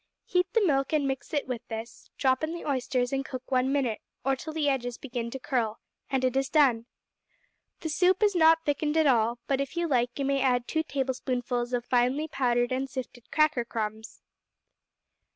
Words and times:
Heat 0.25 0.47
the 0.53 0.65
milk 0.65 0.93
and 0.93 1.07
mix 1.07 1.31
it 1.31 1.47
with 1.47 1.61
this; 1.67 2.09
drop 2.17 2.43
in 2.43 2.53
the 2.55 2.65
oysters 2.65 3.13
and 3.13 3.23
cook 3.23 3.51
one 3.51 3.71
minute, 3.71 4.01
or 4.25 4.35
till 4.35 4.51
the 4.51 4.67
edges 4.67 4.97
begin 4.97 5.29
to 5.29 5.37
curl, 5.37 5.79
and 6.09 6.23
it 6.23 6.35
is 6.35 6.49
done. 6.49 6.87
This 7.81 7.93
soup 7.97 8.23
is 8.23 8.33
not 8.33 8.65
thickened 8.65 8.97
at 8.97 9.05
all; 9.05 9.37
but 9.45 9.61
if 9.61 9.77
you 9.77 9.87
like 9.87 10.17
you 10.17 10.25
may 10.25 10.41
add 10.41 10.67
two 10.67 10.81
tablespoonfuls 10.81 11.71
of 11.71 11.85
finely 11.85 12.27
powdered 12.27 12.71
and 12.71 12.89
sifted 12.89 13.29
cracker 13.29 13.63
crumbs. 13.63 14.23